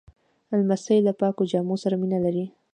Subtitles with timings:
[0.59, 2.45] لمسی له پاکو جامو سره مینه لري.